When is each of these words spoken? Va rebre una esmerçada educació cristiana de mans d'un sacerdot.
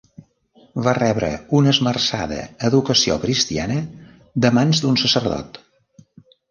Va 0.87 0.93
rebre 0.97 1.29
una 1.59 1.73
esmerçada 1.75 2.39
educació 2.71 3.19
cristiana 3.27 3.79
de 4.47 4.53
mans 4.61 4.85
d'un 4.87 5.01
sacerdot. 5.05 5.67